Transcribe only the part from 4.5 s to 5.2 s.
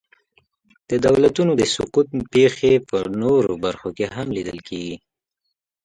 کېږي.